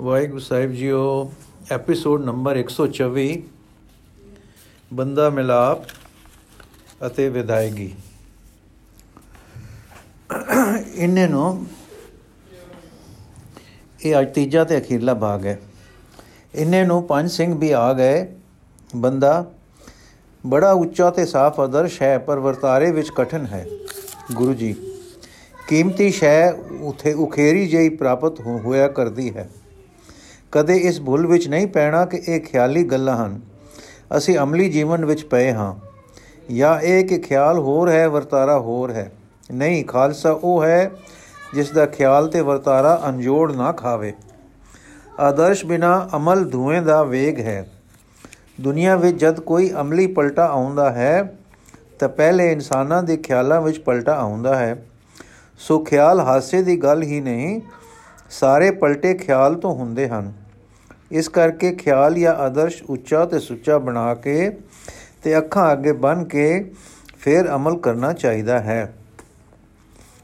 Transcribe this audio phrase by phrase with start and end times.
[0.00, 1.32] ਵਾਹਿਗੁਰੂ ਸਾਹਿਬ ਜੀਓ
[1.70, 3.42] episode number 124
[4.94, 5.78] ਬੰਦਾ ਮਿਲਾਪ
[7.06, 7.94] ਅਤੇ ਵਿਦਾਇਗੀ।
[10.94, 11.66] ਇਹਨੇ ਨੂੰ
[14.04, 15.60] ਇਹ ਅੱਜ ਤੀਜਾ ਤੇ ਅਖੀਰਲਾ ਭਾਗ ਹੈ।
[16.54, 18.26] ਇਹਨੇ ਨੂੰ ਪੰਜ ਸਿੰਘ ਵੀ ਆ ਗਏ,
[18.96, 19.52] ਬੰਦਾ
[20.46, 23.66] ਬੜਾ ਉੱਚਾ ਤੇ ਸਾਫ਼ ਆਦਰਸ਼ ਹੈ ਪਰ ਵਰਤਾਰੇ ਵਿੱਚ ਕਠਨ ਹੈ,
[24.34, 24.76] ਗੁਰੂ ਜੀ।
[25.68, 29.50] ਕੀਮਤੀ ਸ਼ੈ ਉਥੇ ਉਖੇਰੀ ਜਿਹੀ ਪ੍ਰਾਪਤ ਹੋ- ਹੋਇਆ ਕਰਦੀ ਹੈ।
[30.54, 33.40] ਕਦੇ ਇਸ ਭੁੱਲ ਵਿੱਚ ਨਹੀਂ ਪੈਣਾ ਕਿ ਇਹ ਖਿਆਲੀ ਗੱਲਾਂ ਹਨ।
[34.16, 35.74] ਅਸੀਂ ਅਮਲੀ ਜੀਵਨ ਵਿੱਚ ਪਏ ਹਾਂ।
[36.54, 39.12] ਜਾਂ ਇਹ ਕਿ ਖਿਆਲ ਹੋਰ ਹੈ, ਵਰਤਾਰਾ ਹੋਰ ਹੈ।
[39.52, 40.90] ਨਹੀਂ, ਖਾਲਸਾ ਉਹ ਹੈ
[41.54, 44.12] ਜਿਸ ਦਾ ਖਿਆਲ ਤੇ ਵਰਤਾਰਾ ਅਨਜੋੜ ਨਾ ਖਾਵੇ।
[45.20, 47.70] ਆਦਰਸ਼ ਬਿਨਾ ਅਮਲ ਧੂਏ ਦਾ ਵੇਗ ਹੈ।
[48.60, 51.36] ਦੁਨੀਆ ਵਿੱਚ ਜਦ ਕੋਈ ਅਮਲੀ ਪਲਟਾ ਆਉਂਦਾ ਹੈ,
[51.98, 54.86] ਤਾਂ ਪਹਿਲੇ ਇਨਸਾਨਾਂ ਦੇ ਖਿਆਲਾਂ ਵਿੱਚ ਪਲਟਾ ਆਉਂਦਾ ਹੈ।
[55.58, 57.60] ਸੋ ਖਿਆਲ ਹਾਸੇ ਦੀ ਗੱਲ ਹੀ ਨਹੀਂ,
[58.30, 60.43] ਸਾਰੇ ਪਲਟੇ ਖਿਆਲ ਤੋਂ ਹੁੰਦੇ ਹਨ।
[61.10, 64.56] ਇਸ ਕਰਕੇ ਖਿਆਲ ਜਾਂ ਆਦਰਸ਼ ਉੱਚਾ ਤੇ ਸੁੱਚਾ ਬਣਾ ਕੇ
[65.22, 66.72] ਤੇ ਅੱਖਾਂ ਅੱਗੇ ਬੰਨ ਕੇ
[67.18, 68.94] ਫਿਰ ਅਮਲ ਕਰਨਾ ਚਾਹੀਦਾ ਹੈ।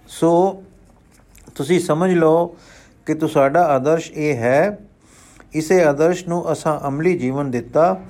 [0.09, 0.62] ਸੋ
[1.55, 2.56] ਤੁਸੀਂ ਸਮਝ ਲਓ
[3.06, 4.78] ਕਿ ਤੁਹਾਡਾ ਆਦਰਸ਼ ਇਹ ਹੈ,
[5.53, 8.00] ਇਸੇ ਆਦਰਸ਼ ਨੂੰ ਅਸਾਂ ਅਮਲੀ ਜੀਵਨ ਦਿੱਤਾ,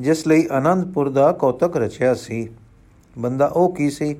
[0.00, 2.48] ਜਿਸ ਲਈ ਆਨੰਦਪੁਰ ਦਾ ਕੌਤਕ ਰਚਿਆ ਸੀ।
[3.18, 4.16] ਬੰਦਾ ਉਹ ਕੀ ਸੀ?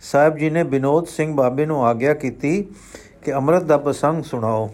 [0.00, 2.66] ਸਾਹਿਬ ਜੀ ਨੇ ਬਿਨੋਦ ਸਿੰਘ ਬਾਬੇ ਨੂੰ ਆਗਿਆ ਕੀਤੀ
[3.24, 4.70] ਕਿ ਅੰਮ੍ਰਿਤ ਦਾ ਪ੍ਰਸੰਗ ਸੁਣਾਓ।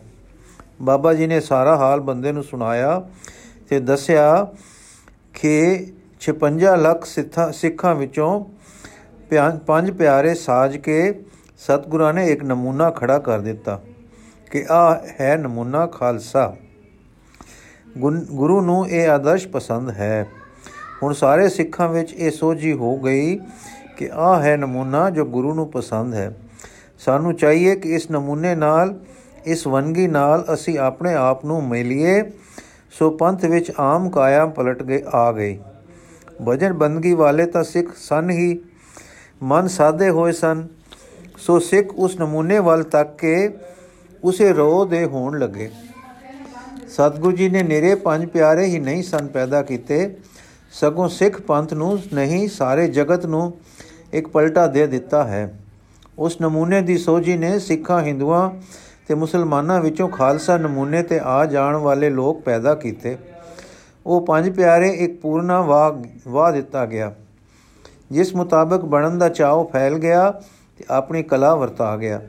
[0.85, 3.09] ਬਾਬਾ ਜੀ ਨੇ ਸਾਰਾ ਹਾਲ ਬੰਦੇ ਨੂੰ ਸੁਣਾਇਆ
[3.69, 4.47] ਤੇ ਦੱਸਿਆ
[5.35, 5.87] ਕਿ
[6.21, 8.45] 56 ਲੱਖ ਸਿੱਖਾਂ ਸਿੱਖਾਂ ਵਿੱਚੋਂ
[9.31, 11.25] ਪਿਆ- ਪੰਜ ਪਿਆਰੇ ਸਾਜ ਕੇ
[11.59, 13.83] ਸਤਿਗੁਰਾਂ ਨੇ ਇੱਕ ਨਮੂਨਾ ਖੜਾ ਕਰ ਦਿੱਤਾ
[14.51, 16.57] ਕਿ ਆ ਹੈ ਨਮੂਨਾ ਖਾਲਸਾ।
[17.99, 20.29] ਗੁਨ- ਗੁਰੂ ਨੂੰ ਇਹ ਆਦਰਸ਼ ਪਸੰਦ ਹੈ।
[21.03, 23.39] ਹੁਣ ਸਾਰੇ ਸਿੱਖਾਂ ਵਿੱਚ ਇਹ ਸੋਝੀ ਹੋ ਗਈ
[23.97, 26.37] ਕਿ ਆ ਹੈ ਨਮੂਨਾ ਜੋ ਗੁਰੂ ਨੂੰ ਪਸੰਦ ਹੈ।
[26.99, 28.99] ਸਾਨੂੰ ਚਾਹੀਏ ਕਿ ਇਸ ਨਮੂਨੇ ਨਾਲ
[29.47, 32.23] ਇਸ ਵੰਗੀ ਨਾਲ ਅਸੀਂ ਆਪਣੇ ਆਪ ਨੂੰ ਮਿਲੀਏ,
[32.91, 35.59] ਸੋ ਪੰਥ ਵਿੱਚ ਆਮ ਕਾਇਆ ਪਲਟ ਗਏ, ਆ ਗਈ
[36.49, 38.59] ਭਜਨ ਬੰਦਗੀ ਵਾਲੇ ਤਾਂ ਸਿੱਖ ਸਨ ਹੀ,
[39.43, 40.67] ਮਨ ਸਾਦੇ ਹੋਏ ਸਨ।
[41.39, 43.51] ਸੋ ਸਿੱਖ ਉਸ ਨਮੂਨੇ ਵੱਲ ਤੱਕ ਕੇ
[44.25, 45.71] ਉਸੇ ਰੋਹ ਦੇ ਹੋਣ ਲੱਗੇ।
[46.89, 50.17] ਸਤਿਗੁਰੂ ਜੀ ਨੇ ਨਿਰੇ ਪੰਜ ਪਿਆਰੇ ਹੀ ਨਹੀਂ ਸਨ ਪੈਦਾ ਕੀਤੇ।
[50.73, 53.53] ਸਗੋਂ ਸਿੱਖ ਪੰਥ ਨੂੰ ਨਹੀਂ, ਸਾਰੇ ਜਗਤ ਨੂੰ
[54.13, 55.53] ਇੱਕ ਪਲਟਾ ਦੇ ਦਿੱਤਾ ਹੈ।
[56.19, 58.51] ਉਸ ਨਮੂਨੇ ਦੀ ਸੋਝੀ ਨੇ ਸਿੱਖਾਂ, ਹਿੰਦੂਆਂ
[59.09, 63.17] ਤੇ ਮੁਸਲਮਾਨਾਂ ਵਿੱਚੋਂ ਖਾਲਸਾ ਨਮੂਨੇ ਤੇ ਆ ਜਾਣ ਵਾਲੇ ਲੋਕ ਪੈਦਾ ਕੀਤੇ।
[64.07, 65.93] ਉਹ ਪੰਜ ਪਿਆਰੇ, ਇੱਕ ਪੂਰਨਾ ਵਾਹ
[66.29, 67.13] ਵਾਹ ਦਿੱਤਾ ਗਿਆ।
[68.11, 70.31] ਜਿਸ ਮੁਤਾਬਕ ਬਣਨ ਦਾ ਚਾਅ ਫੈਲ ਗਿਆ
[70.79, 72.21] ਤੇ ਆਪਣੀ ਕਲਾ ਵਰਤਾ ਗਿਆ।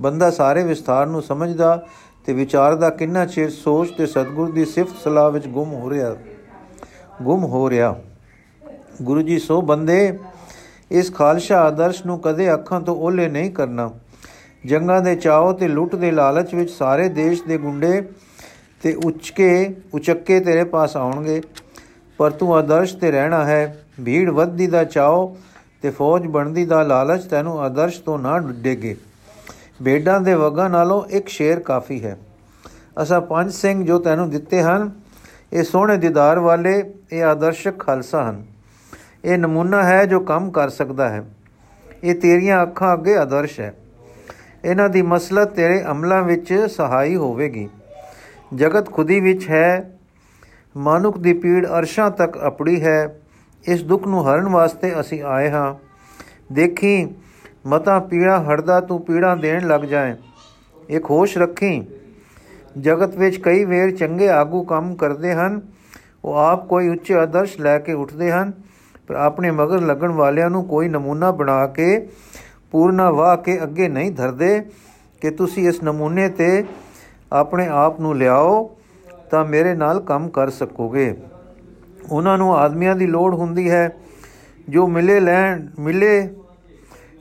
[0.00, 1.86] ਬੰਦਾ ਸਾਰੇ ਵਿਸਥਾਰ ਨੂੰ ਸਮਝਦਾ
[2.26, 6.16] ਤੇ ਵਿਚਾਰਦਾ ਕਿੰਨਾ ਚਿਰ ਸੋਚ ਤੇ ਸਤਿਗੁਰ ਦੀ ਸਿਫਤ ਸਲਾਹ ਵਿੱਚ ਗੁੰਮ ਹੋ ਰਿਹਾ,
[7.22, 7.96] ਗੁੰਮ ਹੋ ਰਿਹਾ।
[9.02, 10.18] ਗੁਰੂ ਜੀ ਸੋ ਬੰਦੇ,
[10.90, 13.90] ਇਸ ਖਾਲਸਾ ਆਦਰਸ਼ ਨੂੰ ਕਦੇ ਅੱਖਾਂ ਤੋਂ ਓਲੇ ਨਹੀਂ ਕਰਨਾ।
[14.68, 18.02] ਜੰਗਾਂ ਦੇ ਚਾਅ ਤੇ ਲੁੱਟ ਦੇ ਲਾਲਚ ਵਿੱਚ ਸਾਰੇ ਦੇਸ਼ ਦੇ ਗੁੰਡੇ
[18.82, 21.40] ਤੇ ਉੱਚਕੇ, ਉਚੱਕੇ ਤੇਰੇ ਪਾਸ ਆਉਣਗੇ।
[22.18, 25.26] ਪਰ ਤੂੰ ਆਦਰਸ਼ ਤੇ ਰਹਿਣਾ ਹੈ। ਭੀੜ ਵੱਧਦੀ ਦਾ ਚਾਅ
[25.82, 28.96] ਤੇ ਫੌਜ ਬਣਦੀ ਦਾ ਲਾਲਚ ਤੈਨੂੰ ਆਦਰਸ਼ ਤੋਂ ਨਾ ਡੁੱਡੇਗੇ
[29.84, 32.18] ਭੇਡਾਂ ਦੇ ਵਗਾਂ ਨਾਲੋਂ ਇੱਕ ਸ਼ੇਰ ਕਾਫੀ ਹੈ।
[33.02, 34.90] ਅਸਾਂ ਪੰਜ ਸਿੰਘ ਜੋ ਤੈਨੂੰ ਦਿੱਤੇ ਹਨ,
[35.52, 38.44] ਇਹ ਸੋਹਣੇ ਦੀਦਾਰ ਵਾਲੇ, ਇਹ ਆਦਰਸ਼ਕ ਖਾਲਸਾ ਹਨ।
[39.24, 41.24] ਇਹ ਨਮੂਨਾ ਹੈ ਜੋ ਕੰਮ ਕਰ ਸਕਦਾ ਹੈ।
[42.04, 43.74] ਇਹ ਤੇਰੀਆਂ ਅੱਖਾਂ ਅੱਗੇ ਆਦਰਸ਼ ਹੈ।
[44.64, 47.68] ਇਹਨਾਂ ਦੀ ਮਸਲਤ ਤੇਰੇ ਅਮਲਾਂ ਵਿੱਚ ਸਹਾਈ ਹੋਵੇਗੀ।
[48.54, 49.98] ਜਗਤ ਖੁਦੀ ਵਿੱਚ ਹੈ,
[50.76, 53.20] ਮਾਨੁਖ ਦੀ ਪੀੜ ਅਰਸ਼ਾਂ ਤੱਕ ਅਪੜੀ ਹੈ।
[53.68, 55.74] ਇਸ ਦੁੱਖ ਨੂੰ ਹਰਨ ਵਾਸਤੇ ਅਸੀਂ ਆਏ ਹਾਂ।
[56.52, 57.08] ਦੇਖੀ,
[57.66, 60.14] ਮਤਾ ਪੀੜਾ ਹਟਦਾ ਤੂੰ ਪੀੜਾ ਦੇਣ ਲੱਗ ਜਾਏ।
[60.88, 61.86] ਇੱਕ ਹੋਸ਼ ਰੱਖੀ,
[62.78, 65.60] ਜਗਤ ਵਿੱਚ ਕਈ ਵੇਰ ਚੰਗੇ ਆਗੂ ਕੰਮ ਕਰਦੇ ਹਨ।
[66.24, 68.52] ਉਹ ਆਪ ਕੋਈ ਉੱਚੇ ਆਦਰਸ਼ ਲੈ ਕੇ ਉੱਠਦੇ ਹਨ,
[69.06, 72.08] ਪਰ ਆਪਣੇ ਮਗਰ ਲੱਗਣ ਵਾਲਿਆਂ ਨੂੰ ਕੋਈ ਨਮੂਨਾ ਬਣਾ ਕੇ
[72.70, 74.62] ਪੂਰਨਾ ਵਾਹ ਕੇ ਅੱਗੇ ਨਹੀਂ ਧਰਦੇ
[75.20, 76.64] ਕਿ ਤੁਸੀਂ ਇਸ ਨਮੂਨੇ ਤੇ
[77.32, 78.76] ਆਪਣੇ ਆਪ ਨੂੰ ਲਿਆਓ,
[79.30, 81.16] ਤਾਂ ਮੇਰੇ ਨਾਲ ਕੰਮ ਕਰ ਸਕੋਗੇ।
[82.10, 83.96] ਉਹਨਾਂ ਨੂੰ ਆਦਮੀਆਂ ਦੀ ਲੋੜ ਹੁੰਦੀ ਹੈ,
[84.68, 86.30] ਜੋ ਮਿਲੇ ਲੈਣ, ਮਿਲੇ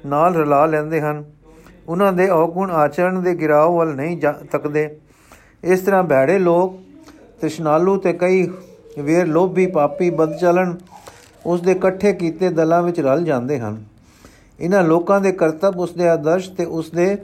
[0.05, 1.25] ਨਾਲ ਰਲਾ ਲੈਂਦੇ ਹਨ।
[1.87, 4.97] ਉਹਨਾਂ ਦੇ ਔਗੁਣ ਆਚਰਣ ਦੇ ਗਿਰਾਵ ਵੱਲ ਨਹੀਂ ਜਾ- ਤੱਕਦੇ।
[5.63, 6.79] ਇਸ ਤਰ੍ਹਾਂ ਭੈੜੇ ਲੋਕ
[7.39, 8.51] ਤ੍ਰਿਸ਼ਨਾਲੂ ਤੇ ਕਈ
[8.99, 10.77] ਵੇਰ ਲੋਭੀ ਪਾਪੀ ਬਦਚਲਨ
[11.45, 13.96] ਉਸ ਦੇ ਇਕੱਠੇ ਕੀਤੇ ਦਲਾਂ ਵਿੱਚ ਰਲ ਜਾਂਦੇ ਹਨ।
[14.59, 17.17] ਇਹਨਾਂ ਲੋਕਾਂ ਦੇ ਕਰਤੱਵ ਉਸ ਦੇ ਆਦਰਸ਼ ਤੇ ਉਸ ਦੇ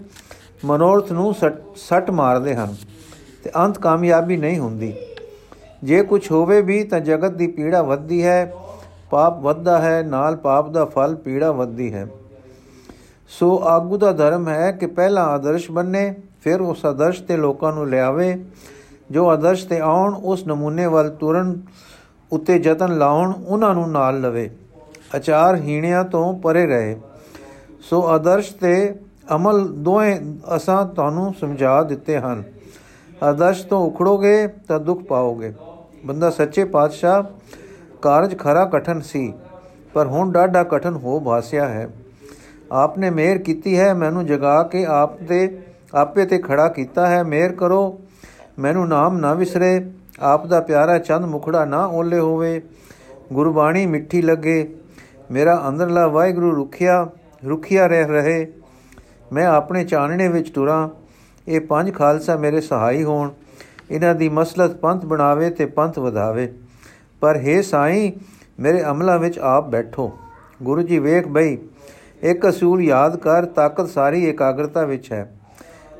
[0.65, 2.75] ਮਨੋਰਥ ਨੂੰ ਸੱਟ ਸੱਟ ਮਾਰਦੇ ਹਨ
[3.43, 4.93] ਤੇ ਅੰਤ ਕਾਮਯਾਬੀ ਨਹੀਂ ਹੁੰਦੀ।
[5.83, 8.53] ਜੇ ਕੁਝ ਹੋਵੇ ਵੀ ਤਾਂ ਜਗਤ ਦੀ ਪੀੜਾ ਵੱਧਦੀ ਹੈ,
[9.09, 12.07] ਪਾਪ ਵੱਧਦਾ ਹੈ, ਨਾਲ ਪਾਪ ਦਾ ਫਲ ਪੀੜਾ ਵੱਧਦੀ ਹੈ।
[13.29, 17.89] ਸੋ ਆਗੂ ਦਾ ਧਰਮ ਹੈ ਕਿ ਪਹਿਲਾਂ ਆਦਰਸ਼ ਬੰਨੇ, ਫਿਰ ਉਸ ਆਦਰਸ਼ ਤੇ ਲੋਕਾਂ ਨੂੰ
[17.89, 18.45] ਲਿਆਵੇ।
[19.11, 21.61] ਜੋ ਆਦਰਸ਼ ਤੇ ਆਉਣ, ਉਸ ਨਮੂਨੇ ਵੱਲ ਤੁਰਨ,
[22.31, 24.49] ਉੱਤੇ ਯਤਨ ਲਾਉਣ, ਉਹਨਾਂ ਨੂੰ ਨਾਲ ਲਵੇ।
[25.15, 26.97] ਅਚਾਰ ਹੀਣਿਆਂ ਤੋਂ ਪਰੇ ਰਹੇ।
[27.83, 28.95] ਸੋ ਆਦਰਸ਼ ਤੇ
[29.35, 30.19] ਅਮਲ ਦੋਵੇਂ
[30.55, 32.43] ਅਸਾਂ ਤੁਹਾਨੂੰ ਸਮਝਾ ਦਿੱਤੇ ਹਨ।
[33.23, 35.53] ਆਦਰਸ਼ ਤੋਂ ਉਖੜੋਗੇ ਤਾਂ ਦੁੱਖ ਪਾਓਗੇ।
[36.05, 37.23] ਬੰਦਾ ਸੱਚੇ ਪਾਤਸ਼ਾਹ
[38.01, 39.33] ਕਾਰਜ ਖਰਾ ਕਠਨ ਸੀ,
[39.93, 41.87] ਪਰ ਹੁਣ ਡਾਢਾ ਕਠਨ ਹੋ ਭਾਸਿਆ ਹੈ।
[42.71, 45.57] ਆਪਨੇ ਮਿਹਰ ਕੀਤੀ ਹੈ, ਮੈਨੂੰ ਜਗਾ ਕੇ ਆਪ ਤੇ,
[45.93, 47.99] ਆਪੇ ਤੇ ਖੜਾ ਕੀਤਾ ਹੈ। ਮਿਹਰ ਕਰੋ,
[48.59, 52.61] ਮੈਨੂੰ ਨਾਮ ਨਾ ਵਿਸਰੇ, ਆਪ ਦਾ ਪਿਆਰਾ ਚੰਦ ਮੁਖੜਾ ਨਾ ਓਲੇ ਹੋਵੇ।
[53.33, 54.75] ਗੁਰਬਾਣੀ ਮਿੱਠੀ ਲੱਗੇ,
[55.31, 57.07] ਮੇਰਾ ਅੰਦਰਲਾ ਵਾਹਿਗੁਰੂ ਰੁਖਿਆ
[57.45, 58.53] ਰੁਖਿਆ ਰਹਿ ਰਹੇ।
[59.33, 60.89] ਮੈਂ ਆਪਣੇ ਚਾਨਣੇ ਵਿੱਚ ਟੁਰਾਂ
[61.47, 63.31] ਇਹ ਪੰਜ ਖਾਲਸਾ ਮੇਰੇ ਸਹਾਈ ਹੋਣ।
[63.91, 66.53] ਇਹਨਾਂ ਦੀ ਮਸਲਤ ਪੰਥ ਬਣਾਵੇ ਤੇ ਪੰਥ ਵਧਾਵੇ।
[67.21, 68.11] ਪਰ हे ਸਾਈਂ,
[68.59, 70.17] ਮੇਰੇ ਅਮਲਾਂ ਵਿੱਚ ਆਪ ਬੈਠੋ।
[70.63, 71.57] ਗੁਰੂ ਜੀ ਵੇਖ ਬਈ,
[72.21, 75.35] ਇੱਕ ਅਸੂਲ ਯਾਦ ਕਰ, ਤਾਕਤ ਸਾਰੀ ਇਕਾਗਰਤਾ ਵਿੱਚ ਹੈ।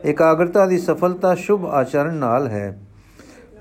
[0.05, 2.79] ਇਕਾਗਰਤਾ ਦੀ ਸਫਲਤਾ ਸ਼ੁਭ ਆਚਰਣ ਨਾਲ ਹੈ।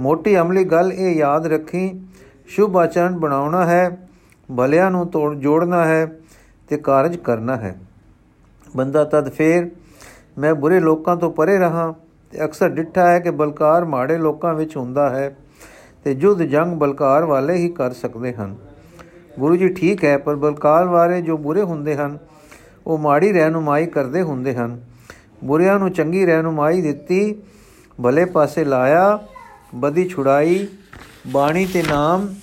[0.00, 2.00] ਮੋਟੀ ਅਮਲੀ ਗੱਲ ਇਹ ਯਾਦ ਰੱਖੀ,
[2.46, 4.08] ਸ਼ੁਭ ਆਚਰਣ ਬਣਾਉਣਾ ਹੈ,
[4.56, 6.12] ਭਲਿਆਂ ਨੂੰ ਤੋੜ ਜੋੜਨਾ ਹੈ।
[6.68, 7.80] ਤੇ ਕਾਰਜ ਕਰਨਾ ਹੈ।
[8.76, 9.70] ਬੰਦਾ ਤਦ ਫੇਰ,
[10.38, 11.94] ਮੈਂ ਬੁਰੇ ਲੋਕਾਂ ਤੋਂ ਪਰੇ ਰਹਾ
[12.30, 15.36] ਤੇ ਅਕਸਰ ਡਿੱਠਾ ਹੈ ਕਿ ਬਲਕਾਰ ਮਾੜੇ ਲੋਕਾਂ ਵਿੱਚ ਹੁੰਦਾ ਹੈ
[16.04, 18.56] ਤੇ ਜੁਦ ਜੰਗ ਬਲਕਾਰ ਵਾਲੇ ਹੀ ਕਰ ਸਕਦੇ ਹਨ।
[19.38, 22.18] ਗੁਰੂ ਜੀ ਠੀਕ ਹੈ, ਪਰ ਬਲਕਾਰ ਵਾਲੇ ਜੋ ਬੁਰੇ ਹੁੰਦੇ ਹਨ,
[22.86, 24.80] ਉਹ ਮਾੜੀ ਰਹਿਨੁਮਾਈ ਕਰਦੇ ਹੁੰਦੇ ਹਨ।
[25.44, 27.42] ਬੁਰਿਆਂ ਨੂੰ ਚੰਗੀ ਰਹਿਨੁਮਾਈ ਦਿੱਤੀ,
[28.02, 29.18] ਭਲੇ ਪਾਸੇ ਲਾਇਆ
[29.74, 30.68] ਬਦੀ ਛੁੜਾਈ
[31.26, 32.34] ਬਾਣੀ ਤੇ ਨਾਮ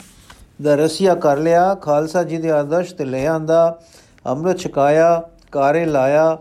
[0.61, 3.79] ਦਾ ਰਸੀਆ ਕਰ ਲਿਆ, ਖਾਲਸਾ ਜੀ ਦੇ ਆਦਰਸ਼ ਤੇ ਲੈ ਆਂਦਾ
[4.25, 6.37] ਅੰਮ੍ਰਿਤ ਛਕਾਇਆ, ਕਾਰੇ ਲਾਇਆ,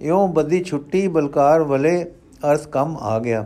[0.00, 2.04] ਇਉਂ ਬਦੀ ਛੁੱਟੀ ਬਲਕਾਰ ਵਲੇ
[2.50, 3.44] ਅਰਥ ਕੰਮ ਆ ਗਿਆ।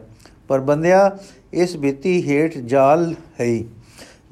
[0.49, 1.19] ਪਰ ਬੰਦਿਆ
[1.53, 3.65] ਇਸ ਬੀਤੀ ਹੇਠ ਜਾਲ ਹੈ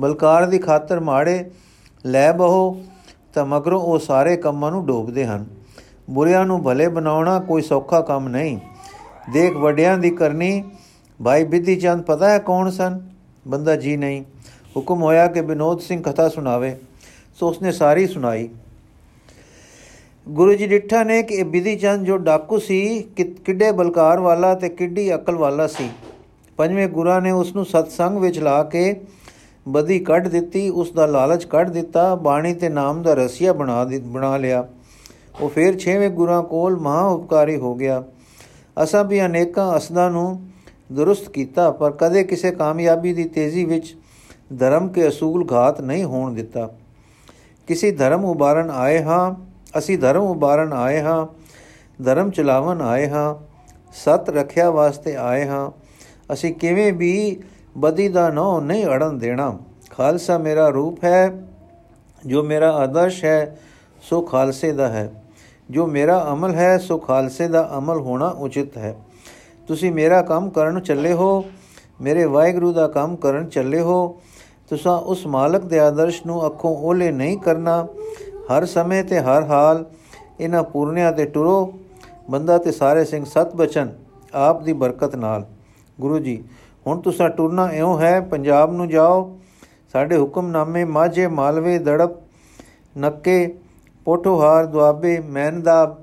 [0.01, 1.51] ਬਲਕਾਰ ਦੀ ਖਾਤਰ ਮਾੜੇ
[2.07, 2.83] ਲੈ ਬਹੋ,
[3.35, 5.47] ਤਾਂ ਮਗਰੋਂ ਉਹ ਸਾਰੇ ਕੰਮਾਂ ਨੂੰ ਡੋਬਦੇ ਹਨ।
[6.11, 8.59] ਬੁਰਿਆਂ ਨੂੰ ਭਲੇ ਬਣਾਉਣਾ ਕੋਈ ਸੌਖਾ ਕੰਮ ਨਹੀਂ।
[9.33, 10.65] ਦੇਖ ਵੱਡਿਆਂ ਦੀ ਕਰਨੀ,
[11.25, 13.01] ਭਾਈ ਬਿੱਦੀ ਚੰਦ ਪਤਾ ਹੈ ਕੌਣ ਸਨ?
[13.49, 14.23] ਬੰਦਾ ਜੀ ਨਹੀਂ।
[14.77, 16.77] ਹੁਕਮ ਹੋਇਆ ਕਿ ਬਿਨੋਦ ਸਿੰਘ ਕਥਾ ਸੁਣਾਵੇ।
[17.35, 18.49] ਸੋ ਉਸਨੇ ਸਾਰੀ ਸੁਣਾਈ।
[20.27, 22.99] ਗੁਰੂ ਜੀ ਡਿੱਠਾ ਨੇ ਕਿ ਇਹ ਬਿਧੀ ਚੰਦ ਜੋ ਡਾਕੂ ਸੀ
[23.45, 25.89] ਕਿੱਡੇ ਬਲਕਾਰ ਵਾਲਾ ਤੇ ਕਿੱਡੀ ਅਕਲ ਵਾਲਾ ਸੀ।
[26.59, 28.95] ਪੰਜਵੇਂ ਗੁਰਾਂ ਨੇ ਉਸ ਨੂੰ ਸਤਸੰਗ ਵਿੱਚ ਲਾ ਕੇ
[29.69, 34.37] ਬਦੀ ਕੱਢ ਦਿੱਤੀ ਉਸ ਦਾ ਲਾਲਚ ਕੱਢ ਦਿੱਤਾ, ਬਾਣੀ ਤੇ ਨਾਮ ਦਾ ਰਸੀਆ ਬਣਾ ਬਣਾ
[34.37, 34.67] ਲਿਆ।
[35.41, 38.03] ਉਹ ਫਿਰ ਛੇਵੇਂ ਗੁਰਾਂ ਕੋਲ ਮਹਾ ਉਪਕਾਰੀ ਹੋ ਗਿਆ।
[38.83, 40.47] ਅਸਾਂ ਵੀ ਅਨੇਕਾਂ ਅਸਦਾਂ ਨੂੰ
[40.93, 43.97] ਦਰੁਸਤ ਕੀਤਾ, ਪਰ ਕਦੇ ਕਿਸੇ ਕਾਮਯਾਬੀ ਦੀ ਤੇਜ਼ੀ ਵਿੱਚ
[44.59, 46.71] ਧਰਮ ਕੇ ਅਸੂਲ ਘਾਤ ਨਹੀਂ ਹੋਣ ਦਿੱਤਾ।
[47.69, 51.27] ਕਿਸੇ ਧਰਮ ਉਬਾਰਨ ਆਏ ਹਾਂ ਅਸੀਂ ਧਰਮ ਉਬਾਰਨ ਆਏ ਹਾਂ,
[52.05, 53.35] ਧਰਮ ਚਲਾਵਨ ਆਏ ਹਾਂ,
[53.93, 55.71] ਸਤ ਰੱਖਿਆ ਵਾਸਤੇ ਆਏ ਹਾਂ।
[56.33, 57.43] ਅਸੀਂ ਕਿਵੇਂ ਵੀ
[57.79, 59.59] ਬਦੀ ਦਾ ਨੋ ਨਹੀਂ ਅੜਨ ਦੇਣਾ।
[59.91, 61.33] ਖਾਲਸਾ ਮੇਰਾ ਰੂਪ ਹੈ,
[62.27, 63.59] ਜੋ ਮੇਰਾ ਆਦਰਸ਼ ਹੈ,
[64.03, 65.23] ਸੋ ਖਾਲਸੇ ਦਾ ਹੈ।
[65.71, 68.97] ਜੋ ਮੇਰਾ ਅਮਲ ਹੈ, ਸੋ ਖਾਲਸੇ ਦਾ ਅਮਲ ਹੋਣਾ ਉਚਿਤ ਹੈ।
[69.69, 71.45] ਤੁਸੀਂ ਮੇਰਾ ਕੰਮ ਕਰਨ ਚੱਲੇ ਹੋ,
[72.01, 74.17] ਮੇਰੇ ਵਾਹਿਗੁਰੂ ਦਾ ਕੰਮ ਕਰਨ ਚੱਲੇ ਹੋ।
[74.71, 77.87] ਤੁਸੀਂ ਉਸ ਮਾਲਕ ਦੇ ਆਦਰਸ਼ ਨੂੰ ਅੱਖੋਂ ਓਲੇ ਨਹੀਂ ਕਰਨਾ।
[78.51, 79.85] ਹਰ ਸਮੇਂ ਤੇ ਹਰ ਹਾਲ,
[80.41, 81.73] ਇਹਨਾਂ ਪੂਰਨਿਆਂ ਤੇ ਟੁਰੋ,
[82.31, 83.93] ਬੰਦਾ ਤੇ ਸਾਰੇ ਸਿੰਘ ਸਤ ਬਚਨ,
[84.35, 85.45] ਆਪ ਦੀ ਬਰਕਤ ਨਾਲ।
[86.01, 86.43] ਗੁਰੂ ਜੀ,
[86.87, 89.39] ਹੁਣ ਤੁਸੀਂ ਟੁਰਨਾ ਇਉਂ ਹੈ, ਪੰਜਾਬ ਨੂੰ ਜਾਓ,
[89.93, 92.11] ਸਾਡੇ ਹੁਕਮਨਾਮੇ ਮਾਝੇ, ਮਾਲਵੇ, ਦੜਪ,
[92.97, 93.57] ਨੱਕੇ,
[94.07, 95.97] ਪੋਠੋਹਾਰ, ਦੁਆਬੇ ਮੈਨਦਾ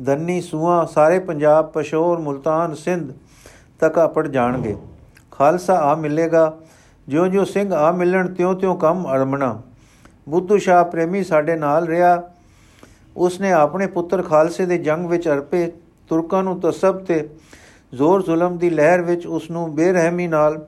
[0.00, 3.12] ਦੰਨੀ, ਸੂਆ, ਸਾਰੇ ਪੰਜਾਬ, ਪਸ਼ੌਰ, ਮੁਲਤਾਨ, ਸਿੰਧ
[3.80, 4.76] ਤੱਕ ਆਪੜ ਜਾਣਗੇ।
[5.30, 6.52] ਖਾਲਸਾ ਆ ਮਿਲੇਗਾ
[7.08, 9.60] ਜਿਉਂ ਜਿਉਂ ਸਿੰਘ ਆ ਮਿਲਣ ਤਿਉਂ ਤਿਉਂ ਕੰਮ ਅਰਮਣਾ।
[10.26, 12.22] ਬੁੱਧੂ ਸ਼ਾਹ ਪ੍ਰੇਮੀ ਸਾਡੇ ਨਾਲ ਰਿਹਾ।
[13.16, 15.70] ਉਸਨੇ ਆਪਣੇ ਪੁੱਤਰ ਖਾਲਸੇ ਦੇ ਜੰਗ ਵਿੱਚ ਅਰਪੇ
[16.10, 17.28] ਤੁਰਕਾਂ ਨੂੰ ਤਸਬ ਤੇ
[17.94, 20.66] ਜ਼ੋਰ ਜ਼ੁਲਮ ਦੀ ਲਹਿਰ ਵਿੱਚ ਉਸ ਨੂੰ ਬੇਰਹਿਮੀ ਨਾਲ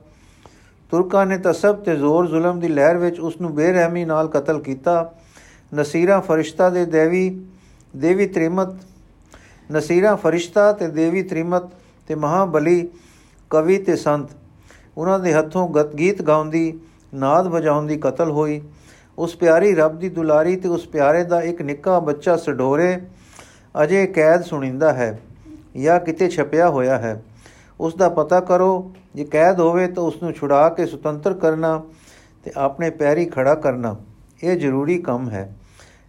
[0.91, 5.13] ਤੁਰਕਾਂ ਨੇ ਤਸਬ ਤੇ ਜ਼ੋਰ ਜ਼ੁਲਮ ਦੀ ਲਹਿਰ ਵਿੱਚ ਉਸ ਨੂੰ ਬੇਰਹਿਮੀ ਨਾਲ ਕਤਲ ਕੀਤਾ।
[5.71, 7.29] ਨਸੀਰਾ ਫਰਿਸ਼ਤਾ ਦੇ ਦੇਵੀ
[7.93, 8.75] ਦੇਵੀ ਤ੍ਰਿਮਤ,
[9.69, 11.69] ਨਸੀਰਾ ਫਰਿਸ਼ਤਾ ਤੇ ਦੇਵੀ ਤ੍ਰਿਮਤ
[12.07, 12.87] ਤੇ ਮਹਾਬਲੀ
[13.51, 14.29] ਕਵੀ ਤੇ ਸੰਤ।
[14.97, 15.67] ਉਹਨਾਂ ਦੇ ਹੱਥੋਂ
[15.97, 16.79] ਗੀਤ ਗਾਉਂਦੀ,
[17.13, 18.61] ਨਾਦ ਵਜਾਉਂਦੀ ਕਤਲ ਹੋਈ।
[19.17, 22.97] ਉਸ ਪਿਆਰੀ ਰੱਬ ਦੀ ਦੁਲਾਰੀ ਤੇ ਉਸ ਪਿਆਰੇ ਦਾ ਇੱਕ ਨਿੱਕਾ ਬੱਚਾ ਸਡੋਰੇ
[23.83, 25.19] ਅਜੇ ਕੈਦ ਸੁਣਿੰਦਾ ਹੈ
[25.77, 27.21] ਜਾਂ ਕਿਤੇ ਛਪਿਆ ਹੋਇਆ ਹੈ।
[27.79, 31.81] ਉਸ ਦਾ ਪਤਾ ਕਰੋ, ਜੇ ਕੈਦ ਹੋਵੇ ਤਾਂ ਉਸ ਨੂੰ ਛੁਡਾ ਕੇ ਸੁਤੰਤਰ ਕਰਨਾ
[32.43, 33.95] ਤੇ ਆਪਣੇ ਪੈਰੀ ਖੜਾ ਕਰਨਾ,
[34.43, 35.49] ਇਹ ਜ਼ਰੂਰੀ ਕੰਮ ਹੈ।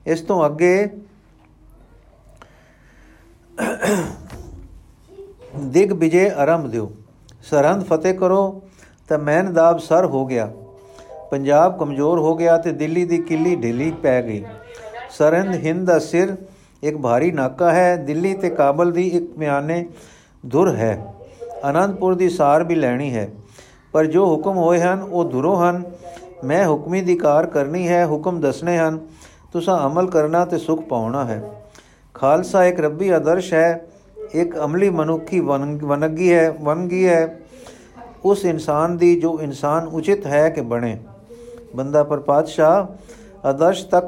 [0.06, 0.88] ਇਸ ਤੋਂ ਅੱਗੇ
[5.56, 6.90] ਦਿਗ ਵਿਜੇ ਆਰੰਭ ਦਿਓ।
[7.42, 8.62] ਸਰਹੰਦ ਫਤਿਹ ਕਰੋ
[9.08, 10.52] ਤਾਂ ਮੈਨਦਾਬ ਸਰ ਹੋ ਗਿਆ।
[11.34, 14.44] ਪੰਜਾਬ ਕਮਜ਼ੋਰ ਹੋ ਗਿਆ ਤੇ ਦਿੱਲੀ ਦੀ ਕਿੱਲੀ ਢਿੱਲੀ ਪੈ ਗਈ।
[15.10, 16.36] ਸਰਹੰਦ, ਹਿੰਦ ਦਾ ਸਿਰ
[16.82, 19.86] ਇੱਕ ਭਾਰੀ ਨਾਕਾ ਹੈ। ਦਿੱਲੀ ਤੇ ਕਾਬਲ ਦੀ ਇੱਕ ਮਿਆਨੇ
[20.50, 21.14] ਧੁਰ ਹੈ।
[21.70, 23.28] ਅਨੰਦਪੁਰ ਦੀ ਸਾਰ ਵੀ ਲੈਣੀ ਹੈ।
[23.92, 25.82] ਪਰ ਜੋ ਹੁਕਮ ਹੋਏ ਹਨ, ਉਹ ਧੁਰੋ ਹਨ।
[26.44, 28.98] ਮੈਂ ਹੁਕਮੀ ਦੀ ਕਾਰ ਕਰਨੀ ਹੈ, ਹੁਕਮ ਦੱਸਣੇ ਹਨ।
[29.52, 31.64] ਤੁਸੀਂ ਅਮਲ ਕਰਨਾ ਤੇ ਸੁਖ ਪਾਉਣਾ ਹੈ।
[32.14, 33.86] ਖਾਲਸਾ ਇੱਕ ਰੱਬੀ ਆਦਰਸ਼ ਹੈ।
[34.34, 37.40] ਇੱਕ ਅਮਲੀ ਮਨੁੱਖੀ ਵਨਗੀ ਹੈ ਵਨਗੀ ਹੈ।
[38.24, 40.98] ਉਸ ਇਨਸਾਨ ਦੀ ਜੋ ਇਨਸਾਨ ਉਚਿਤ ਹੈ ਕਿ ਬਣੇ।
[41.74, 42.86] ਬੰਦਾ ਪਰ ਪਾਤਸ਼ਾਹ
[43.46, 44.06] ਆਦਰਸ਼ ਤੱਕ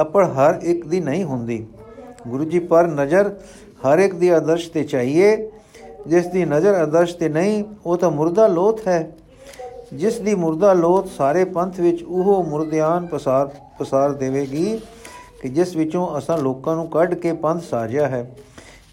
[0.00, 1.66] ਅਪੜ ਹਰ ਇੱਕ ਦੀ ਨਹੀਂ ਹੁੰਦੀ।
[2.28, 3.34] ਗੁਰੂ ਜੀ ਪਰ ਨਜ਼ਰ
[3.86, 5.50] ਹਰ ਇੱਕ ਦੀ ਆਦਰਸ਼ ਤੇ ਚਾਹੀਏ।
[6.06, 9.12] ਜਿਸ ਦੀ ਨਜ਼ਰ ਆਦਰਸ਼ ਤੇ ਨਹੀਂ, ਉਹ ਤਾਂ ਮੁਰਦਾ ਲੋਥ ਹੈ।
[9.92, 14.80] ਜਿਸ ਦੀ ਮੁਰਦਾ ਲੋਥ ਸਾਰੇ ਪੰਥ ਵਿੱਚ ਉਹ ਮੁਰਦਿਆਨ ਪਸਾਰ ਪਸਾਰ ਦੇਵੇਗੀ
[15.42, 18.36] ਕਿ ਜਿਸ ਵਿੱਚੋਂ ਅਸਾਂ ਲੋਕਾਂ ਨੂੰ ਕੱਢ ਕੇ ਪੰਥ ਸਾਜਿਆ ਹੈ।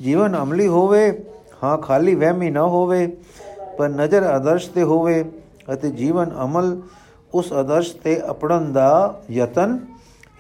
[0.02, 1.26] ਜੀਵਨ ਅਮਲੀ ਹੋਵੇ,
[1.64, 3.18] ਹਾਂ ਖਾਲੀ ਵਹਿਮੀ ਨਾ ਹੋਵੇ,
[3.78, 5.32] ਪਰ ਨਜ਼ਰ ਆਦਰਸ਼ ਤੇ ਹੋਵੇ
[5.74, 6.82] ਅਤੇ ਜੀਵਨ ਅਮਲ
[7.34, 9.80] ਉਸ ਆਦਰਸ਼ ਤੇ ਅਪੜਨ ਦਾ ਯਤਨ,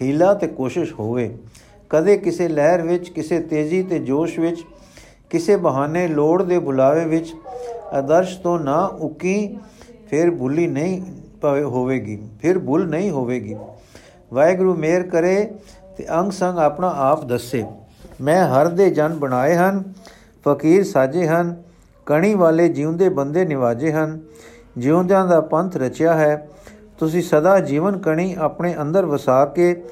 [0.01, 1.37] ਹੀਲਾ ਤੇ ਕੋਸ਼ਿਸ਼ ਹੋਵੇ।
[1.89, 4.63] ਕਦੇ ਕਿਸੇ ਲਹਿਰ ਵਿੱਚ, ਕਿਸੇ ਤੇਜ਼ੀ ਤੇ ਜੋਸ਼ ਵਿੱਚ,
[5.29, 7.33] ਕਿਸੇ ਬਹਾਨੇ ਲੋੜ ਦੇ ਬੁਲਾਵੇ ਵਿੱਚ
[7.93, 9.57] ਆਦਰਸ਼ ਤੋਂ ਨਾ ਉਕੀ,
[10.09, 11.01] ਫਿਰ ਭੁੱਲੀ ਨਹੀਂ
[11.63, 13.55] ਹੋਵੇਗੀ, ਫਿਰ ਭੁੱਲ ਨਹੀਂ ਹੋਵੇਗੀ।
[14.33, 15.51] ਵਾਹਿਗੁਰੂ ਮੇਰ ਕਰੇ
[15.97, 17.65] ਤੇ ਅੰਗ ਸੰਗ ਆਪਣਾ ਆਪ ਦੱਸੇ।
[18.21, 19.83] ਮੈਂ ਹਰ ਦੇ ਜਨ ਬਣਾਏ ਹਨ,
[20.47, 21.61] ਫਕੀਰ ਸਾਜੇ ਹਨ,
[22.05, 24.19] ਕਣੀ ਵਾਲੇ ਜਿਉਂਦੇ ਬੰਦੇ ਨਿਵਾਜੇ ਹਨ।
[24.77, 26.47] ਜਿਉਂਦਿਆਂ ਦਾ ਪੰਥ ਰਚਿਆ ਹੈ
[27.01, 29.83] ਤੁਸੀਂ ਸਦਾ ਜੀਵਨ ਕਣੀ ਆਪਣੇ ਅੰਦਰ ਵਸਾ ਕੇ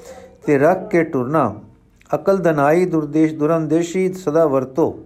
[0.46, 1.56] ਤੇ ਰੱਖ ਕੇ ਟੁਰਨਾ।
[2.16, 5.00] ਅਕਲ ਦਨਾਈ ਦੁਰਦੇਸ਼ ਦੁਰੰਦੇਸ਼ੀ ਸਦਾ ਵਰਤੋ।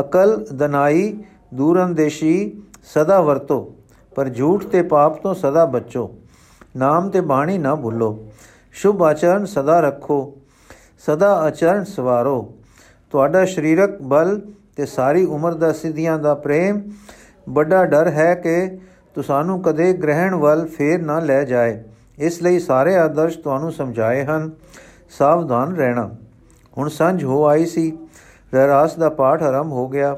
[0.00, 1.24] ਅਕਲ ਦਨਾਈ
[1.54, 2.62] ਦੂਰੰਦੇਸ਼ੀ
[2.94, 3.74] ਸਦਾ ਵਰਤੋ।
[4.14, 6.14] ਪਰ ਝੂਠ ਤੇ ਪਾਪ ਤੋਂ ਸਦਾ ਬਚੋ।
[6.76, 8.26] ਨਾਮ ਤੇ ਬਾਣੀ ਨਾ ਭੁੱਲੋ।
[8.72, 10.36] ਸ਼ੁਭ ਆਚਰਣ ਸਦਾ ਰੱਖੋ।
[11.06, 12.54] ਸਦਾ ਆਚਰਣ ਸਵਾਰੋ।
[13.10, 14.40] ਤੁਹਾਡਾ ਸਰੀਰਕ ਬਲ
[14.76, 16.90] ਤੇ ਸਾਰੀ ਉਮਰ ਦਾ ਸਿੱਧੀਆਂ ਦਾ ਪ੍ਰੇਮ।
[17.48, 18.78] ਵੱਡਾ ਡਰ ਹੈ ਕਿ
[19.14, 21.82] ਤੁਸਾਨੂੰ ਕਦੇ ਗ੍ਰਹਿਣ ਵੱਲ ਫੇਰ ਨਾ ਲੈ ਜਾਏ।
[22.18, 24.50] ਇਸ ਲਈ ਸਾਰੇ ਆਦਰਸ਼ ਤੁਹਾਨੂੰ ਸਮਝਾਏ ਹਨ।
[25.10, 26.10] ਸਾਵਧਾਨ ਰਹਿਣਾ।
[26.78, 27.98] ਹੁਣ ਸੰਝ ਹੋ ਆਈ ਸੀ।
[28.54, 30.16] ਰਹਿਰਾਸ ਦਾ ਪਾਠ ਆਰੰਭ ਹੋ ਗਿਆ।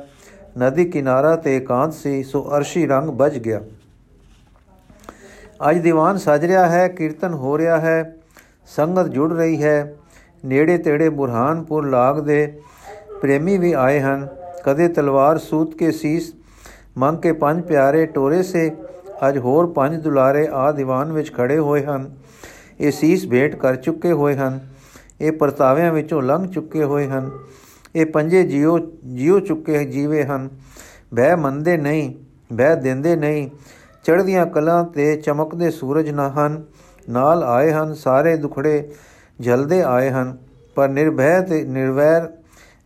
[0.58, 3.60] ਨਦੀ ਕਿਨਾਰਾ ਤੇ ਇਕਾਂਤ ਸੀ, ਸੋ ਅਰਸ਼ੀ ਰੰਗ ਬਜ ਗਿਆ।
[5.70, 8.16] ਅੱਜ ਦੀਵਾਨ ਸਜ ਰਿਹਾ ਹੈ, ਕੀਰਤਨ ਹੋ ਰਿਹਾ ਹੈ।
[8.66, 9.94] ਸੰਗਤ ਜੁੜ ਰਹੀ ਹੈ।
[10.44, 12.60] ਨੇੜੇ ਤੇੜੇ ਬੁਰਹਾਨਪੁਰ ਲਾਗ ਦੇ
[13.20, 14.28] ਪ੍ਰੇਮੀ ਵੀ ਆਏ ਹਨ।
[14.64, 16.34] ਕਦੇ ਤਲਵਾਰ ਸੂਤ ਕੇ ਸੀਸ
[16.98, 18.76] ਮੰਗ ਕੇ ਪੰਜ ਪਿਆਰੇ ਟੋਰੇ ਸੇ
[19.28, 22.14] ਅੱਜ ਹੋਰ ਪੰਜ ਦੁਲਾਰੇ ਆ ਦੀਵਾਨ ਵਿੱਚ ਖੜੇ ਹੋਏ ਹਨ।
[22.80, 24.60] ਇਹ ਸੀਸ ਭੇਟ ਕਰ ਚੁੱਕੇ ਹੋਏ ਹਨ।
[25.20, 27.30] ਇਹ ਪਰਤਾਵਿਆਂ ਵਿੱਚੋਂ ਲੰਘ ਚੁੱਕੇ ਹੋਏ ਹਨ।
[27.96, 30.48] ਇਹ ਪੰਜੇ ਜਿਉ ਜਿਉ ਚੁੱਕੇ ਜੀਵੇ ਹਨ।
[31.14, 32.14] ਬਹਿ ਮੰਦੇ ਨਹੀਂ,
[32.52, 33.50] ਬਹਿ ਦਿੰਦੇ ਨਹੀਂ।
[34.04, 36.64] ਚੜ੍ਹਦੀਆਂ ਕਲਾਂ ਤੇ ਚਮਕਦੇ ਸੂਰਜ ਨਾ ਹਨ।
[37.10, 38.90] ਨਾਲ ਆਏ ਹਨ, ਸਾਰੇ ਦੁਖੜੇ
[39.40, 40.38] ਜਲਦੇ ਆਏ ਹਨ।
[40.74, 42.32] ਪਰ ਨਿਰਭੈ ਤੇ ਨਿਰਵੈਰ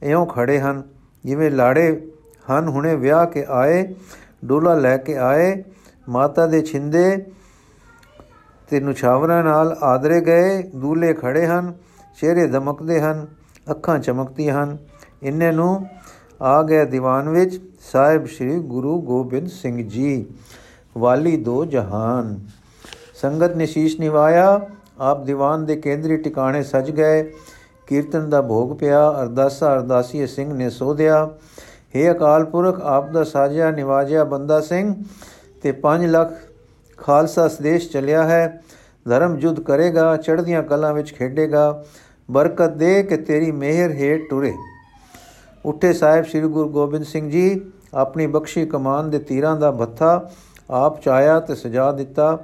[0.03, 0.83] ਇਉਂ ਖੜੇ ਹਨ,
[1.25, 2.11] ਜਿਵੇਂ ਲਾੜੇ
[2.51, 3.95] ਹਨ। ਹੁਣੇ ਵਿਆਹ ਕੇ ਆਏ,
[4.45, 5.65] ਡੋਲਾ ਲੈ ਕੇ ਆਏ,
[6.09, 7.27] ਮਾਤਾ ਦੇ ਛਿੰਦੇ
[8.69, 11.73] ਤੇ ਨੁਛਾਵਰਾਂ ਨਾਲ ਆਦਰੇ ਗਏ, ਦੂਲੇ ਖੜੇ ਹਨ,
[12.21, 13.27] ਚਿਹਰੇ ਦਮਕਦੇ ਹਨ,
[13.71, 14.77] ਅੱਖਾਂ ਚਮਕਦੀਆਂ ਹਨ।
[15.23, 15.87] ਇੰਨੇ ਨੂੰ
[16.43, 17.61] ਆ ਗਿਆ ਦੀਵਾਨ ਵਿੱਚ,
[17.93, 20.27] ਸਾਹਿਬ ਸ੍ਰੀ ਗੁਰੂ ਗੋਬਿੰਦ ਸਿੰਘ ਜੀ,
[20.99, 22.41] ਵਾਲੀ ਦੋ ਜਹਾਨ।
[23.15, 27.33] ਸੰਗਤ ਨੇ ਸ਼ੀਸ਼ ਨਿਵਾਇਆ, ਆਪ ਦੀਵਾਨ ਦੇ ਕੇਂਦਰੀ ਟਿਕਾਣੇ ਸਜ ਗਏ,
[27.87, 31.31] ਕੀਰਤਨ ਦਾ ਭੋਗ ਪਿਆ, ਅਰਦਾਸਾ ਅਰਦਾਸੀ ਸਿੰਘ ਨੇ ਸੋਧਿਆ
[31.95, 34.95] हे ਅਕਾਲ ਪੁਰਖ, ਆਪ ਦਾ ਸਾਜਿਆ ਨਿਵਾਜਿਆ ਬੰਦਾ ਸਿੰਘ,
[35.63, 36.33] ਤੇ 5 ਲੱਖ
[36.99, 38.63] ਖਾਲਸਾ ਸਦੇਸ਼ ਚਲਿਆ ਹੈ।
[39.09, 41.85] ਧਰਮ ਜੁਦ ਕਰੇਗਾ, ਚੜ੍ਹਦੀਆਂ ਕਲਾਂ ਵਿੱਚ ਖੇਡੇਗਾ,
[42.31, 44.55] ਬਰਕਤ ਦੇ ਕਿ ਤੇਰੀ ਮਿਹਰ ਹੇਠ ਟੁਰੇ
[45.65, 47.61] ਉੱਠੇ ਸਾਹਿਬ ਸ੍ਰੀ ਗੁਰੂ ਗੋਬਿੰਦ ਸਿੰਘ ਜੀ,
[47.95, 50.31] ਆਪਣੀ ਬਖਸ਼ੀ ਕਮਾਨ ਦੇ ਤੀਰਾਂ ਦਾ ਭੱਥਾ
[50.71, 52.39] ਆਪ ਚਾਇਆ ਤੇ ਸਜਾ ਦਿੱਤਾ।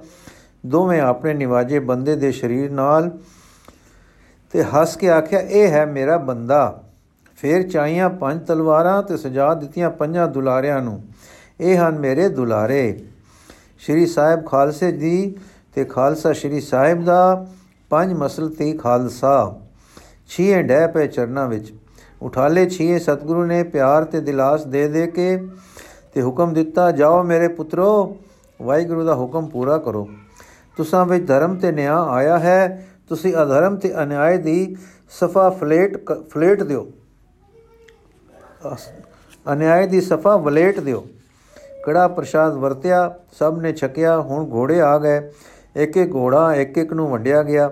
[0.66, 3.10] ਦੋਵੇਂ ਆਪਣੇ ਨਿਵਾਜੇ ਬੰਦੇ ਦੇ ਸਰੀਰ ਨਾਲ
[4.50, 6.83] ਤੇ ਹੱਸ ਕੇ ਆਖਿਆ, ਇਹ ਹੈ ਮੇਰਾ ਬੰਦਾ।
[7.36, 11.02] ਫੇਰ ਚਾਈਆਂ ਪੰਜ ਤਲਵਾਰਾਂ ਤੇ ਸਜਾ ਦਿੱਤੀਆਂ ਪੰਜਾਂ ਦੁਲਾਰਿਆਂ ਨੂੰ।
[11.60, 13.00] ਇਹ ਹਨ ਮੇਰੇ ਦੁਲਾਰੇ।
[13.78, 15.36] ਸ਼੍ਰੀ ਸਾਹਿਬ ਖਾਲਸੇ ਜੀ
[15.74, 17.46] ਤੇ ਖਾਲਸਾ ਸ਼੍ਰੀ ਸਾਹਿਬ ਦਾ
[17.90, 19.60] ਪੰਜ ਮਸਲ ਤੇ ਖਾਲਸਾ।
[20.28, 21.72] ਛੀਏ ਡੈ ਪੇ ਚਰਨਾ ਵਿੱਚ।
[22.22, 25.36] ਉਠਾਲੇ ਛੀਏ ਸਤਿਗੁਰੂ ਨੇ ਪਿਆਰ ਤੇ ਦਿਲਾਸ ਦੇ ਦੇ ਕੇ
[26.14, 28.16] ਤੇ ਹੁਕਮ ਦਿੱਤਾ, ਜਾਓ ਮੇਰੇ ਪੁੱਤਰੋ,
[28.62, 30.08] ਵਾਹਿਗੁਰੂ ਦਾ ਹੁਕਮ ਪੂਰਾ ਕਰੋ।
[30.76, 34.76] ਤੁਸਾਂ ਵਿੱਚ ਧਰਮ ਤੇ ਨਿਆਂ ਆਇਆ ਹੈ, ਤੁਸੀਂ ਅਧਰਮ ਤੇ ਅਨਿਆਏ ਦੀ
[35.10, 36.86] ਸਫਾ ਫਲੇਟ ਫਲੇਟ ਦਿਓ।
[39.52, 41.06] ਅਨਿਆਏ ਦੀ ਸਫਾ ਵਲੇਟ ਦਿਓ।
[41.84, 45.30] ਕੜਾ ਪ੍ਰਸ਼ਾਦ ਵਰਤਿਆ, ਸਭ ਨੇ ਛਕਿਆ, ਹੁਣ ਘੋੜੇ ਆ ਗਏ।
[45.76, 47.70] ਇੱਕ ਇੱਕ ਘੋੜਾ, ਇੱਕ ਇੱਕ ਨੂੰ ਵੰਡਿਆ ਗਿਆ।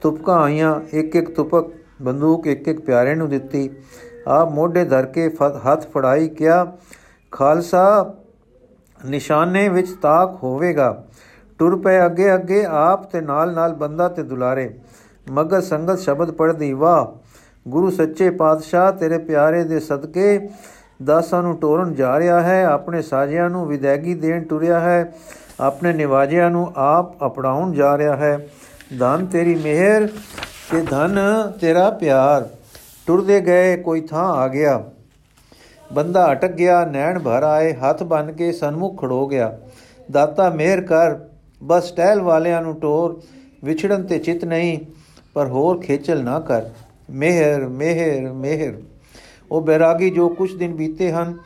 [0.00, 1.66] ਤੁਪਕਾਂ ਆਈਆਂ, ਇੱਕ ਇੱਕ ਤੁਪਕ
[2.02, 3.70] ਬੰਦੂਕ, ਇੱਕ ਇੱਕ ਪਿਆਰੇ ਨੂੰ ਦਿੱਤੀ।
[4.26, 5.30] ਆਪ ਮੋਢੇ ਧਰ ਕੇ
[5.66, 6.72] ਹੱਥ ਫੜਾਈ ਕਿਆ
[7.30, 8.14] ਖਾਲਸਾ,
[9.06, 11.04] ਨਿਸ਼ਾਨੇ ਵਿੱਚ ਤਾਕ ਹੋਵੇਗਾ।
[11.58, 14.78] ਟੁਰ ਪਏ ਅੱਗੇ ਅੱਗੇ ਆਪ ਤੇ ਨਾਲ ਨਾਲ ਬੰਦਾ ਤੇ ਦੁਲਾਰੇ।
[15.30, 17.25] ਮਗਰ ਸੰਗਤ ਸ਼ਬਦ ਪੜਦੀ ਵਾਹ
[17.68, 20.48] ਗੁਰੂ ਸੱਚੇ ਪਾਤਸ਼ਾਹ, ਤੇਰੇ ਪਿਆਰੇ ਦੇ ਸਦਕੇ
[21.04, 25.12] ਦਾਸਾਂ ਨੂੰ ਟੋਰਨ ਜਾ ਰਿਹਾ ਹੈ, ਆਪਣੇ ਸਾਜਿਆਂ ਨੂੰ ਵਿਦਾਇਗੀ ਦੇਣ ਟੁਰਿਆ ਹੈ,
[25.60, 28.48] ਆਪਣੇ ਨਿਵਾਜਿਆਂ ਨੂੰ ਆਪ ਅਪਣਾਉਣ ਜਾ ਰਿਹਾ ਹੈ।
[28.98, 30.08] ਧਨ ਤੇਰੀ ਮਿਹਰ
[30.70, 31.18] ਤੇ ਧਨ
[31.60, 32.48] ਤੇਰਾ ਪਿਆਰ।
[33.06, 34.82] ਟੁਰਦੇ ਗਏ ਕੋਈ ਥਾਂ ਆ ਗਿਆ।
[35.92, 39.58] ਬੰਦਾ ਅਟਕ ਗਿਆ, ਨੈਣ ਭਰ ਆਏ, ਹੱਥ ਬੰਨ ਕੇ ਸਨਮੁਖ ਖੜੋ ਗਿਆ।
[40.10, 41.16] ਦਾਤਾ ਮਿਹਰ ਕਰ,
[41.64, 43.20] ਬਸ ਟਹਿਲ ਵਾਲਿਆਂ ਨੂੰ ਟੋਰ,
[43.64, 44.78] ਵਿਛੜਨ ਤੇ ਚਿਤ ਨਹੀਂ,
[45.34, 46.62] ਪਰ ਹੋਰ ਖੇਚਲ ਨਾ ਕਰ।
[47.08, 48.74] ਮਿਹਰ ਮਿਹਰ ਮਿਹਰ।
[49.50, 51.36] ਉਹ ਬੈਰਾਗੀ ਜੋ ਕੁਝ ਦਿਨ ਬੀਤੇ ਹਨ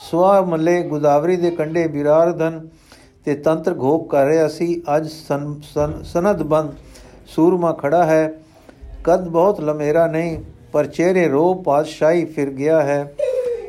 [0.00, 2.68] ਸਵਾ ਮੱਲੇ ਗੁਦਾਵਰੀ ਦੇ ਕੰਡੇ ਬਿਰਾਰਧਨ
[3.24, 5.08] ਤੇ ਤੰਤਰ ਘੋਪ ਕਰ ਰਿਹਾ ਸੀ। ਅੱਜ
[6.04, 6.72] ਸਨਦ ਬੰਦ
[7.26, 8.32] ਸੂਰਮਾ ਖੜਾ ਹੈ।
[9.04, 10.38] ਕਦ ਬਹੁਤ ਲਮੇਰਾ ਨਹੀਂ,
[10.72, 13.14] ਪਰ ਚਿਹਰੇ ਰੋ ਪਾਤਸ਼ਾਹੀ ਫਿਰ ਗਿਆ ਹੈ।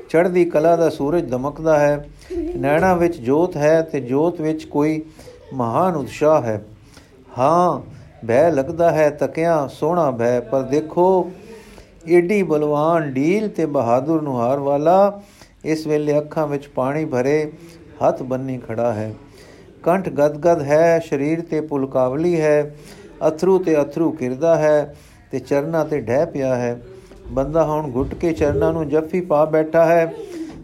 [0.10, 2.10] ਚੜ੍ਹਦੀ ਕਲਾ ਦਾ ਸੂਰਜ ਦਮਕਦਾ ਹੈ।
[2.56, 5.02] ਨੈਣਾ ਵਿੱਚ ਜੋਤ ਹੈ ਤੇ ਜੋਤ ਵਿੱਚ ਕੋਈ
[5.54, 6.62] ਮਹਾਨ ਉਤਸ਼ਾਹ ਹੈ।
[7.38, 7.80] ਹਾਂ
[8.28, 11.32] ਭੈ ਲੱਗਦਾ ਹੈ ਤਕਿਆ, ਸੋਹਣਾ ਭੈ, ਪਰ ਦੇਖੋ,
[12.08, 15.22] ਏਡੀ ਬਲਵਾਨ ਢੀਲ ਤੇ ਬਹਾਦਰ ਨੁਹਾਰ ਵਾਲਾ
[15.66, 17.52] ਇਸ ਵੇਲੇ ਅੱਖਾਂ ਵਿੱਚ ਪਾਣੀ ਭਰੇ
[18.08, 19.14] ਹੱਥ ਬੰਨੀ ਖੜਾ ਹੈ।
[19.84, 22.76] ਕੰਠ ਗਦਗਦ ਹੈ, ਸਰੀਰ ਤੇ ਪੁਲਕਾਵਲੀ ਹੈ,
[23.28, 24.96] ਅਥਰੂ ਤੇ ਅਥਰੂ ਕਿਰਦਾ ਹੈ
[25.32, 26.82] ਤੇ ਚਰਨਾ ਤੇ ਢਹਿ ਪਿਆ ਹੈ।
[27.28, 30.14] ਬੰਦਾ ਹੁਣ ਘੁੱਟ ਕੇ ਚਰਨਾਂ ਨੂੰ ਜੱਫੀ ਪਾ ਬੈਠਾ ਹੈ।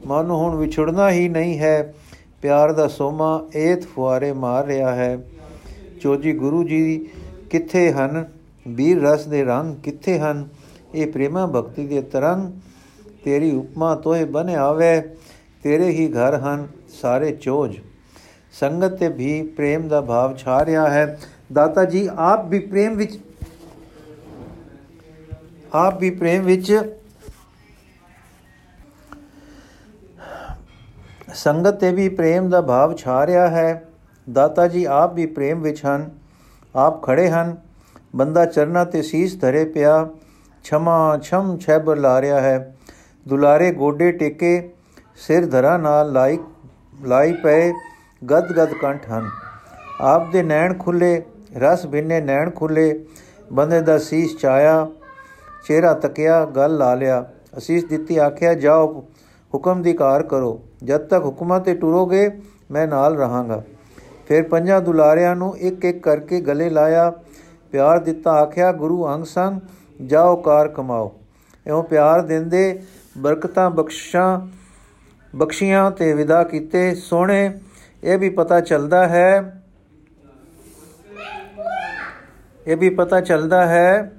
[0.05, 1.93] ਮਨ ਹੁਣ ਵਿਛੜਨਾ ਹੀ ਨਹੀਂ ਹੈ।
[2.41, 5.19] ਪਿਆਰ ਦਾ ਸੋਮਾ ਏਤ ਫੁਆਰੇ ਮਾਰ ਰਿਹਾ ਹੈ।
[6.01, 7.05] ਚੋਜੀ ਗੁਰੂ ਜੀ
[7.49, 8.25] ਕਿੱਥੇ ਹਨ?
[8.67, 10.47] ਵੀਰ ਰਸ ਦੇ ਰੰਗ ਕਿੱਥੇ ਹਨ?
[10.95, 12.53] ਇਹ ਪ੍ਰੇਮਾ ਭਗਤੀ ਦੇ ਤਰੰਗ।
[13.23, 15.01] ਤੇਰੀ ਉਪਮਾ ਤੋਏ ਬਨ ਆਵੇ,
[15.63, 16.67] ਤੇਰੇ ਹੀ ਘਰ ਹਨ
[17.01, 17.77] ਸਾਰੇ ਚੋਜ।
[18.51, 21.19] ਸੰਗਤ ਤੇ ਵੀ ਪ੍ਰੇਮ ਦਾ ਭਾਵ ਛਾ ਰਿਹਾ ਹੈ।
[21.53, 23.19] ਦਾਤਾ ਜੀ, ਆਪ ਵੀ ਪ੍ਰੇਮ ਵਿੱਚ
[25.73, 26.95] ਆਪ ਵੀ ਪ੍ਰੇਮ ਵਿੱਚ
[31.33, 33.89] ਸੰਗਤ ਤੇ ਵੀ ਪ੍ਰੇਮ ਦਾ ਭਾਵ ਛਾ ਰਿਹਾ ਹੈ।
[34.31, 36.24] ਦਾਤਾ ਜੀ, ਆਪ ਵੀ ਪ੍ਰੇਮ ਵਿੱਚ ਹਨ।
[36.75, 37.57] ਆਪ ਖੜੇ ਹਨ।
[38.15, 40.09] ਬੰਦਾ ਚਰਨਾ ਤੇ ਸੀਸ ਧਰੇ ਪਿਆ,
[40.63, 42.75] ਛਮਾ ਛਮ ਛੈਬਰ ਲਾ ਰਿਹਾ ਹੈ।
[43.27, 44.73] ਦੁਲਾਰੇ ਗੋਡੇ ਟੇਕੇ,
[45.15, 46.39] ਸਿਰ ਧਰਾ ਨਾਲ ਲਾਈ
[47.03, 47.73] ਲਾਈ ਪਏ
[48.31, 49.29] ਗਦ ਗਦ ਕੰਠ ਹਨ।
[50.01, 51.23] ਆਪ ਦੇ ਨੈਣ ਖੁੱਲੇ,
[51.57, 53.05] ਰਸ ਬਿੰਨੇ ਨੈਣ ਖੁੱਲੇ,
[53.53, 54.87] ਬੰਦੇ ਦਾ ਸੀਸ ਚਾਇਆ,
[55.67, 57.25] ਚਿਹਰਾ ਤਕਿਆ, ਗੱਲ ਲਾ ਲਿਆ।
[57.57, 59.05] ਅਸੀਸ ਦਿੱਤੀ ਆਖਿਆ, ਜਾਓ,
[59.53, 62.29] ਹੁਕਮ ਦੀ ਕਾਰ ਕਰੋ। ਜਦ ਤੱਕ ਹੁਕਮਾਂ ਤੇ ਟੁਰੋਗੇ,
[62.71, 63.63] ਮੈਂ ਨਾਲ ਰਹਾਂਗਾ।
[64.27, 67.09] ਫਿਰ ਪੰਜਾਂ ਦੁਲਾਰਿਆਂ ਨੂੰ ਇੱਕ ਇੱਕ ਕਰਕੇ ਗਲੇ ਲਾਇਆ,
[67.73, 69.59] ਪਿਆਰ ਦਿੱਤਾ, ਆਖਿਆ, ਗੁਰੂ ਅੰਗ ਸੰਗ
[70.05, 71.13] ਜਾਓ ਕਾਰ ਕਮਾਓ।
[71.67, 72.81] ਇਉਂ ਪਿਆਰ ਦਿੰਦੇ,
[73.17, 74.39] ਬਰਕਤਾਂ ਬਖਸ਼ਾਂ,
[75.33, 77.59] ਬਖਸ਼ੀਆਂ ਤੇ ਵਿਦਾ ਕੀਤੇ। ਸੋਹਣੇ,
[78.03, 79.61] ਇਹ ਵੀ ਪਤਾ ਚੱਲਦਾ ਹੈ,
[82.67, 84.11] ਇਹ ਵੀ ਪਤਾ ਚੱਲਦਾ ਹੈ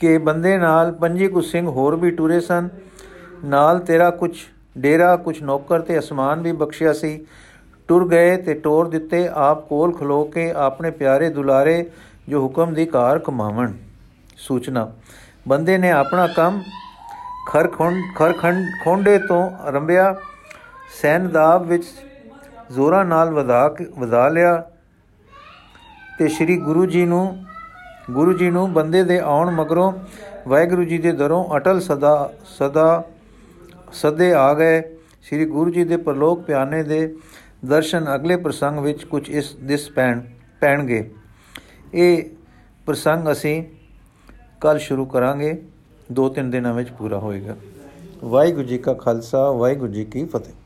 [0.00, 2.68] ਕਿ ਬੰਦੇ ਨਾਲ ਪੰਜੀ ਕੁ ਸਿੰਘ ਹੋਰ ਵੀ ਟੁਰੇ ਸਨ।
[3.44, 4.36] ਨਾਲ ਤੇਰਾ ਕੁਝ
[4.78, 7.26] ਡੇਰਾ ਕੁਝ ਨੌਕਰ ਤੇ ਅਸਮਾਨ ਵੀ ਬਖਸ਼ਿਆ ਸੀ।
[7.88, 11.84] ਟੁਰ ਗਏ ਤੇ ਟੋਰ ਦਿੱਤੇ ਆਪ ਕੋਲ ਖਲੋ ਕੇ ਆਪਣੇ ਪਿਆਰੇ ਦੁਲਾਰੇ
[12.28, 13.72] ਜੋ ਹੁਕਮ ਦੀ ਕਾਰ ਕਮਾਵਣ
[14.36, 14.90] ਸੂਚਨਾ,
[15.48, 16.60] ਬੰਦੇ ਨੇ ਆਪਣਾ ਕੰਮ
[17.48, 20.14] ਖਰਖੰਡ ਖਰਖੰਡ, ਖੋਂਡੇ ਤੋਂ ਆਰੰਭਿਆ।
[21.00, 21.84] ਸੈਨਦਾਬ ਵਿੱਚ
[22.72, 24.56] ਜ਼ੋਰਾਂ ਨਾਲ ਵਧਾ ਵਧਾ ਲਿਆ
[26.18, 27.44] ਤੇ ਸ੍ਰੀ ਗੁਰੂ ਜੀ ਨੂੰ
[28.10, 29.92] ਗੁਰੂ ਜੀ ਨੂੰ ਬੰਦੇ ਦੇ ਆਉਣ ਮਗਰੋਂ
[30.48, 33.04] ਵਾਹਿਗੁਰੂ ਜੀ ਦੇ ਦਰੋਂ ਅਟਲ ਸਦਾ ਸਦਾ
[33.92, 34.80] ਸਦੇ ਆ ਗਏ।
[35.22, 37.16] ਸ੍ਰੀ ਗੁਰੂ ਜੀ ਦੇ ਪਰਲੋਕ ਪਿਆਨੇ ਦੇ
[37.64, 40.20] ਦਰਸ਼ਨ ਅਗਲੇ ਪ੍ਰਸੰਗ ਵਿੱਚ ਕੁਝ ਇਸ ਦਿਸ ਪੈਣ,
[40.60, 41.10] ਪੈਣਗੇ।
[41.94, 42.22] ਇਹ
[42.86, 43.64] ਪ੍ਰਸੰਗ ਅਸੀਂ
[44.60, 45.62] ਕੱਲ ਸ਼ੁਰੂ ਕਰਾਂਗੇ।
[46.12, 47.56] ਦੋ ਤਿੰਨ ਦਿਨਾਂ ਵਿੱਚ ਪੂਰਾ ਹੋਏਗਾ।
[48.24, 50.59] ਵਾਹਿਗੁਰੂ ਜੀ ਕਾ ਖਾਲਸਾ, ਵਾਹਿਗੁਰੂ ਜੀ ਕੀ ਫਤਿਹ।